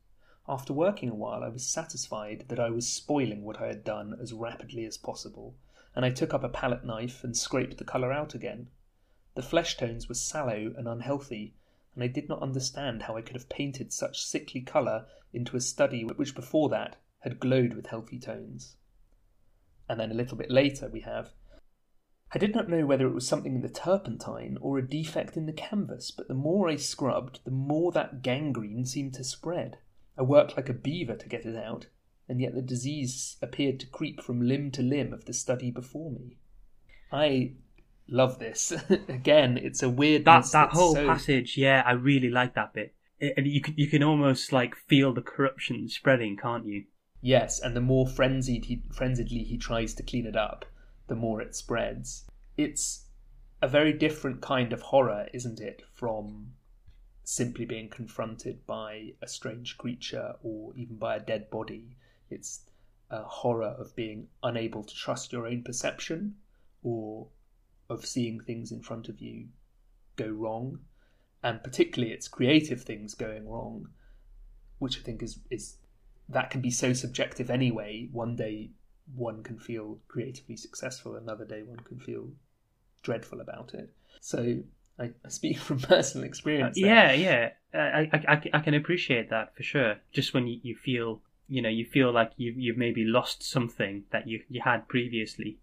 [0.49, 4.19] After working a while, I was satisfied that I was spoiling what I had done
[4.21, 5.55] as rapidly as possible,
[5.95, 8.69] and I took up a palette knife and scraped the colour out again.
[9.37, 11.55] The flesh tones were sallow and unhealthy,
[11.95, 15.61] and I did not understand how I could have painted such sickly colour into a
[15.61, 18.77] study which before that had glowed with healthy tones.
[19.89, 21.33] And then a little bit later we have
[22.35, 25.47] I did not know whether it was something in the turpentine or a defect in
[25.47, 29.79] the canvas, but the more I scrubbed, the more that gangrene seemed to spread.
[30.19, 31.87] I worked like a beaver to get it out,
[32.29, 36.11] and yet the disease appeared to creep from limb to limb of the study before
[36.11, 36.39] me.
[37.13, 37.53] I
[38.09, 38.73] love this.
[39.09, 41.07] Again, it's a weird that that whole so...
[41.07, 41.57] passage.
[41.57, 42.95] Yeah, I really like that bit.
[43.21, 46.85] And you can you can almost like feel the corruption spreading, can't you?
[47.27, 50.67] Yes, and the more frenzied he frenziedly he tries to clean it up,
[51.07, 52.27] the more it spreads.
[52.59, 53.07] It's
[53.63, 56.53] a very different kind of horror, isn't it, from
[57.23, 61.97] simply being confronted by a strange creature or even by a dead body.
[62.29, 62.67] It's
[63.09, 66.37] a horror of being unable to trust your own perception
[66.83, 67.29] or
[67.89, 69.49] of seeing things in front of you
[70.17, 70.81] go wrong,
[71.43, 73.89] and particularly its creative things going wrong,
[74.79, 75.79] which I think is is
[76.29, 78.09] that can be so subjective anyway.
[78.13, 78.71] One day
[79.15, 82.29] one can feel creatively successful, another day one can feel
[83.03, 83.91] dreadful about it.
[84.21, 84.61] So
[84.99, 86.79] I, I speak from personal experience.
[86.79, 87.79] Uh, yeah, yeah, I,
[88.13, 89.97] I, I, I, can appreciate that for sure.
[90.13, 94.05] Just when you, you feel, you know, you feel like you've you've maybe lost something
[94.11, 95.59] that you you had previously.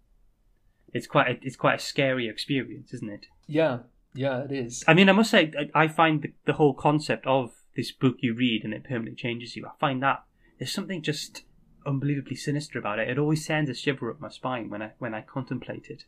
[0.92, 3.26] It's quite a, it's quite a scary experience, isn't it?
[3.46, 3.78] Yeah,
[4.14, 4.84] yeah, it is.
[4.86, 8.34] I mean, I must say, I find the, the whole concept of this book you
[8.34, 9.66] read and it permanently changes you.
[9.66, 10.22] I find that
[10.62, 11.42] there's something just
[11.84, 13.08] unbelievably sinister about it.
[13.08, 16.04] It always sends a shiver up my spine when I when I contemplate it,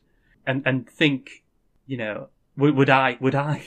[0.46, 1.42] and and think,
[1.88, 3.64] you know, would, would I would I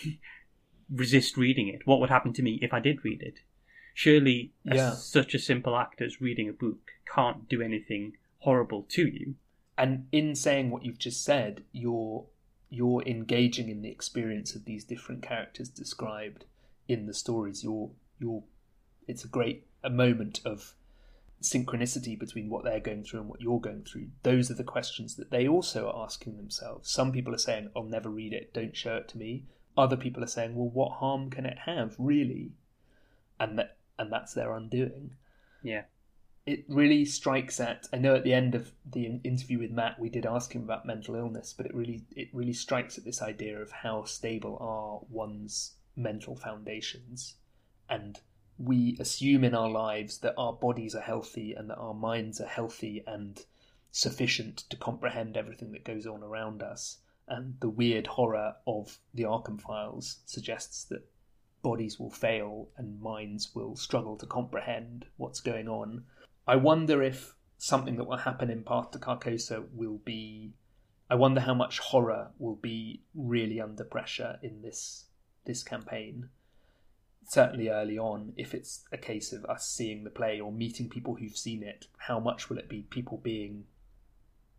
[0.89, 1.81] resist reading it?
[1.83, 3.39] What would happen to me if I did read it?
[3.93, 4.93] Surely, yeah.
[4.93, 9.35] a, such a simple act as reading a book can't do anything horrible to you.
[9.77, 12.23] And in saying what you've just said, you're
[12.69, 16.45] you're engaging in the experience of these different characters described
[16.87, 17.61] in the stories.
[17.61, 17.89] You're
[18.21, 18.43] you're
[19.05, 20.75] it's a great a moment of
[21.41, 24.07] synchronicity between what they're going through and what you're going through.
[24.23, 26.89] Those are the questions that they also are asking themselves.
[26.89, 29.45] Some people are saying, I'll never read it, don't show it to me.
[29.77, 32.53] Other people are saying, Well, what harm can it have, really?
[33.39, 35.11] And that and that's their undoing.
[35.61, 35.83] Yeah.
[36.45, 40.09] It really strikes at I know at the end of the interview with Matt we
[40.09, 43.61] did ask him about mental illness, but it really it really strikes at this idea
[43.61, 47.35] of how stable are one's mental foundations
[47.89, 48.19] and
[48.59, 52.47] we assume in our lives that our bodies are healthy and that our minds are
[52.47, 53.45] healthy and
[53.91, 56.99] sufficient to comprehend everything that goes on around us.
[57.27, 61.07] And the weird horror of the Arkham files suggests that
[61.61, 66.05] bodies will fail and minds will struggle to comprehend what's going on.
[66.47, 70.53] I wonder if something that will happen in Path to Carcosa will be.
[71.09, 75.05] I wonder how much horror will be really under pressure in this
[75.45, 76.29] this campaign
[77.27, 81.15] certainly early on, if it's a case of us seeing the play or meeting people
[81.15, 83.65] who've seen it, how much will it be people being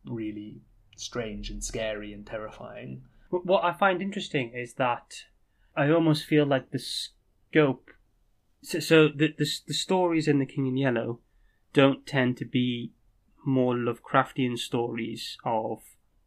[0.05, 0.61] really
[0.97, 3.03] strange and scary and terrifying?
[3.31, 5.25] What I find interesting is that
[5.77, 7.91] I almost feel like the scope.
[8.63, 11.21] So, so the, the the stories in The King in Yellow
[11.73, 12.93] don't tend to be
[13.45, 15.83] more Lovecraftian stories of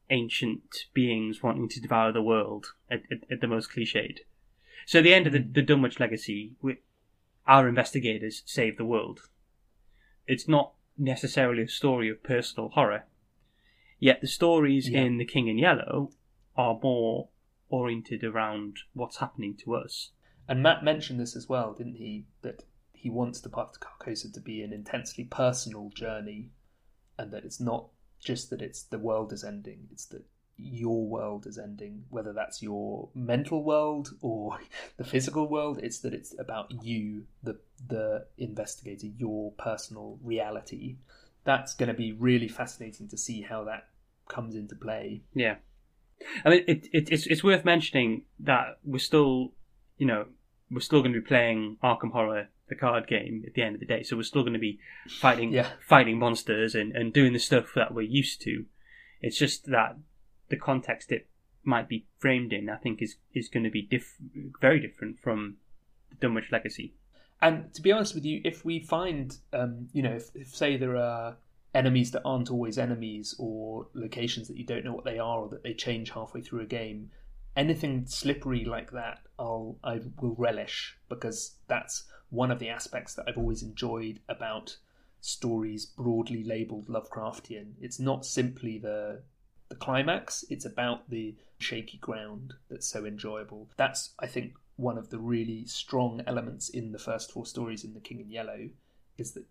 [0.09, 4.19] ancient beings wanting to devour the world at, at, at the most cliched.
[4.85, 6.77] So at the end of the, the Dunwich legacy, we,
[7.47, 9.29] our investigators save the world.
[10.27, 13.05] It's not necessarily a story of personal horror.
[13.99, 15.01] Yet the stories yeah.
[15.01, 16.11] in The King in Yellow
[16.55, 17.29] are more
[17.69, 20.11] oriented around what's happening to us.
[20.47, 22.25] And Matt mentioned this as well, didn't he?
[22.41, 26.49] That he wants the Path to Carcosa to be an intensely personal journey,
[27.17, 27.87] and that it's not
[28.19, 30.25] just that it's the world is ending; it's that
[30.61, 34.59] your world is ending, whether that's your mental world or
[34.97, 35.79] the physical world.
[35.81, 40.97] It's that it's about you, the the investigator, your personal reality.
[41.43, 43.87] That's going to be really fascinating to see how that
[44.27, 45.23] comes into play.
[45.33, 45.55] Yeah,
[46.45, 49.53] I mean, it, it, it's it's worth mentioning that we're still,
[49.97, 50.25] you know,
[50.69, 53.79] we're still going to be playing Arkham Horror, the card game, at the end of
[53.79, 54.03] the day.
[54.03, 55.69] So we're still going to be fighting yeah.
[55.85, 58.65] fighting monsters and, and doing the stuff that we're used to.
[59.21, 59.97] It's just that
[60.51, 61.27] the context it
[61.63, 64.17] might be framed in, I think, is is going to be diff-
[64.61, 65.57] very different from
[66.09, 66.93] the Dunwich Legacy.
[67.41, 70.77] And to be honest with you, if we find, um, you know, if, if say
[70.77, 71.37] there are
[71.73, 75.49] enemies that aren't always enemies or locations that you don't know what they are or
[75.49, 77.09] that they change halfway through a game,
[77.55, 83.25] anything slippery like that, I'll I will relish because that's one of the aspects that
[83.27, 84.77] I've always enjoyed about
[85.19, 87.73] stories broadly labeled Lovecraftian.
[87.79, 89.21] It's not simply the
[89.71, 93.69] the climax; it's about the shaky ground that's so enjoyable.
[93.77, 97.93] That's I think one of the really strong elements in the first four stories in
[97.93, 98.69] The King in Yellow
[99.17, 99.45] is that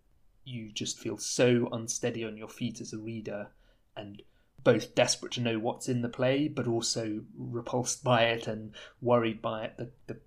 [0.45, 3.47] you just feel so unsteady on your feet as a reader
[3.95, 4.21] and
[4.63, 9.41] both desperate to know what's in the play but also repulsed by it and worried
[9.41, 10.19] by it that the,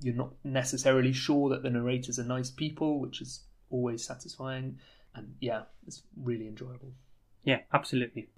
[0.00, 4.78] you're not necessarily sure that the narrators are nice people which is always satisfying
[5.14, 6.92] and yeah it's really enjoyable
[7.44, 8.28] Yeah, absolutely.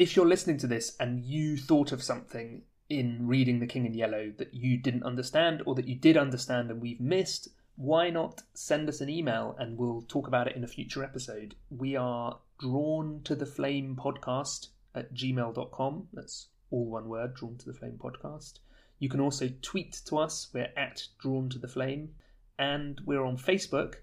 [0.00, 3.92] If you're listening to this and you thought of something in reading The King in
[3.92, 8.40] Yellow that you didn't understand or that you did understand and we've missed, why not
[8.54, 11.54] send us an email and we'll talk about it in a future episode?
[11.68, 16.08] We are drawn to the flame podcast at gmail.com.
[16.14, 18.60] That's all one word, drawn to the flame podcast.
[19.00, 20.48] You can also tweet to us.
[20.54, 22.14] We're at drawn to the flame.
[22.58, 23.96] And we're on Facebook.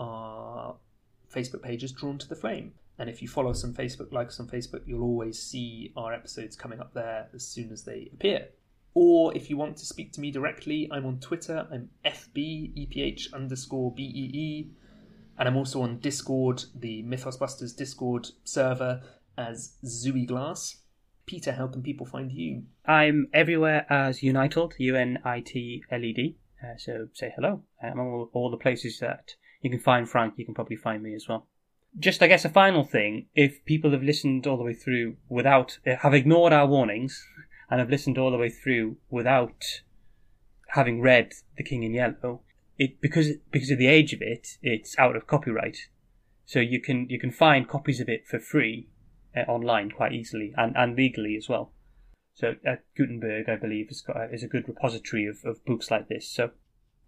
[0.00, 0.76] Our
[1.30, 2.72] Facebook page is drawn to the flame.
[2.98, 6.12] And if you follow us on Facebook, like us on Facebook, you'll always see our
[6.14, 8.48] episodes coming up there as soon as they appear.
[8.94, 11.68] Or if you want to speak to me directly, I'm on Twitter.
[11.70, 14.70] I'm FB, EPH underscore BEE.
[15.38, 19.02] And I'm also on Discord, the Mythos Busters Discord server,
[19.36, 20.82] as Zooey Glass.
[21.26, 22.62] Peter, how can people find you?
[22.86, 26.38] I'm everywhere as Unitled, U N I T L E D.
[26.64, 27.64] Uh, so say hello.
[27.82, 30.34] I'm on all, all the places that you can find Frank.
[30.38, 31.48] You can probably find me as well.
[31.98, 33.26] Just, I guess, a final thing.
[33.34, 37.26] If people have listened all the way through without, uh, have ignored our warnings,
[37.70, 39.64] and have listened all the way through without
[40.68, 42.42] having read The King in Yellow,
[42.78, 45.88] it because because of the age of it, it's out of copyright.
[46.44, 48.88] So you can you can find copies of it for free
[49.36, 51.72] uh, online quite easily and, and legally as well.
[52.34, 55.90] So uh, Gutenberg, I believe, has got a, is a good repository of, of books
[55.90, 56.28] like this.
[56.28, 56.50] So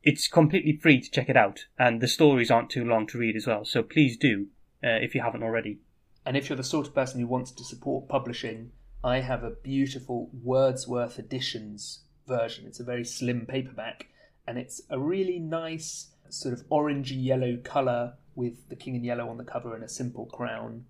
[0.03, 3.37] it's completely free to check it out, and the stories aren't too long to read
[3.37, 3.65] as well.
[3.65, 4.47] So please do
[4.85, 5.79] uh, if you haven't already.
[6.25, 8.73] And if you're the sort of person who wants to support publishing,
[9.03, 12.67] I have a beautiful Wordsworth Editions version.
[12.67, 14.09] It's a very slim paperback,
[14.47, 19.29] and it's a really nice sort of orangey yellow colour with the king in yellow
[19.29, 20.85] on the cover and a simple crown.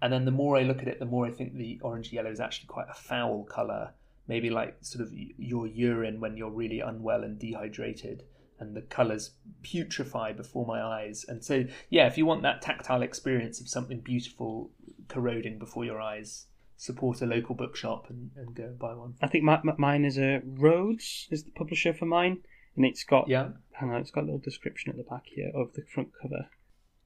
[0.00, 2.30] And then the more I look at it, the more I think the orange yellow
[2.30, 3.94] is actually quite a foul colour,
[4.26, 8.24] maybe like sort of your urine when you're really unwell and dehydrated.
[8.62, 9.32] And the colours
[9.64, 11.24] putrefy before my eyes.
[11.26, 14.70] And so, yeah, if you want that tactile experience of something beautiful
[15.08, 16.46] corroding before your eyes,
[16.76, 19.14] support a local bookshop and, and go and buy one.
[19.20, 22.38] I think my, my, mine is a Rhodes is the publisher for mine,
[22.76, 25.50] and it's got Yeah, hang on, it's got a little description at the back here
[25.54, 26.48] of the front cover.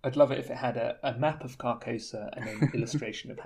[0.04, 3.38] I'd love it if it had a, a map of Carcosa and an illustration of.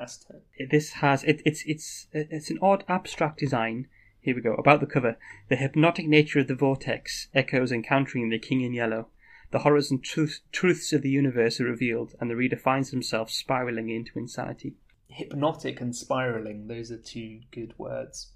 [0.56, 3.86] It- This has it, it's it's it's an odd abstract design.
[4.20, 5.16] Here we go about the cover.
[5.48, 9.08] The hypnotic nature of the vortex echoes encountering the king in yellow.
[9.50, 13.30] The horrors and truth, truths of the universe are revealed, and the reader finds himself
[13.30, 14.74] spiraling into insanity.
[15.08, 18.32] Hypnotic and spiraling, those are two good words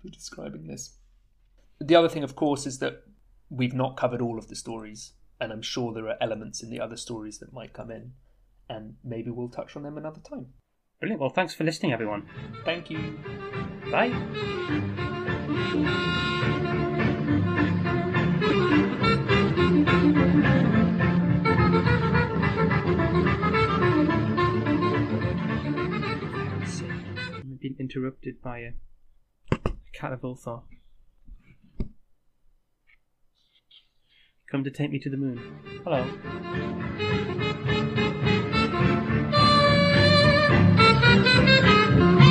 [0.00, 0.98] for describing this.
[1.80, 3.02] The other thing, of course, is that
[3.50, 6.80] we've not covered all of the stories, and I'm sure there are elements in the
[6.80, 8.12] other stories that might come in,
[8.68, 10.48] and maybe we'll touch on them another time.
[11.00, 11.20] Brilliant.
[11.20, 12.28] Well, thanks for listening, everyone.
[12.64, 13.18] Thank you.
[13.90, 15.10] Bye
[27.64, 28.72] been interrupted by a,
[29.52, 30.64] a cat of Ulthar.
[34.50, 35.40] Come to take me to the moon.
[35.82, 36.04] Hello.
[41.96, 42.18] Hello.